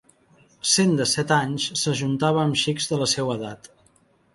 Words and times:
Sent 0.69 0.95
de 1.01 1.07
set 1.11 1.35
anys, 1.37 1.69
s’ajuntava 1.83 2.45
amb 2.49 2.61
xics 2.67 2.93
de 2.95 3.03
la 3.05 3.13
seua 3.17 3.41
edat. 3.41 3.75